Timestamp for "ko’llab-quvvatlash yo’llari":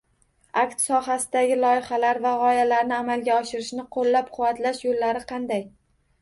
3.99-5.23